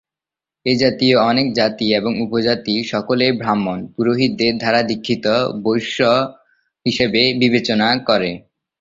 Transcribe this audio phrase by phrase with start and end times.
[0.65, 5.25] এই জাতীয় অনেক জাতি এবং উপজাতি সকলেই ব্রাহ্মণ পুরোহিতদের দ্বারা দীক্ষিত
[5.63, 5.99] বৈশ্য
[6.85, 8.31] হিসাবে বিবেচনা করে।